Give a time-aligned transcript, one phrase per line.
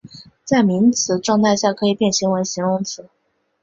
[0.43, 3.07] 在名词状态下可以变形为形容词。